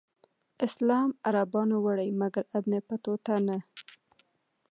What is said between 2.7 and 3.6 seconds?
بطوطه نه.